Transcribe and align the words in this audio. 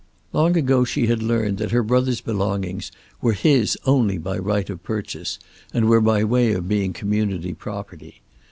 Long 0.33 0.57
ago 0.57 0.83
she 0.83 1.05
had 1.05 1.21
learned 1.21 1.59
that 1.59 1.69
her 1.69 1.83
brother's 1.83 2.21
belongings 2.21 2.91
were 3.21 3.33
his 3.33 3.77
only 3.85 4.17
by 4.17 4.35
right 4.39 4.67
of 4.67 4.81
purchase, 4.81 5.37
and 5.75 5.87
were 5.87 6.01
by 6.01 6.23
way 6.23 6.53
of 6.53 6.67
being 6.67 6.91
community 6.91 7.53
property. 7.53 8.23